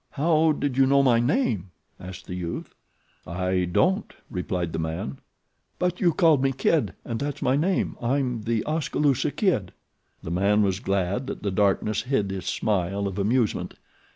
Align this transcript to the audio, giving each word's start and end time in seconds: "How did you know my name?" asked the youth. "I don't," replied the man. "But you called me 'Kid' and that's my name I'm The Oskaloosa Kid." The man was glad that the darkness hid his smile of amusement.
"How 0.13 0.51
did 0.51 0.77
you 0.77 0.87
know 0.87 1.03
my 1.03 1.19
name?" 1.19 1.69
asked 1.99 2.25
the 2.25 2.33
youth. 2.33 2.73
"I 3.27 3.65
don't," 3.71 4.11
replied 4.31 4.73
the 4.73 4.79
man. 4.79 5.19
"But 5.77 6.01
you 6.01 6.11
called 6.11 6.41
me 6.41 6.51
'Kid' 6.53 6.95
and 7.05 7.19
that's 7.19 7.43
my 7.43 7.55
name 7.55 7.95
I'm 8.01 8.41
The 8.41 8.63
Oskaloosa 8.65 9.29
Kid." 9.29 9.73
The 10.23 10.31
man 10.31 10.63
was 10.63 10.79
glad 10.79 11.27
that 11.27 11.43
the 11.43 11.51
darkness 11.51 12.01
hid 12.01 12.31
his 12.31 12.47
smile 12.47 13.05
of 13.07 13.19
amusement. 13.19 13.75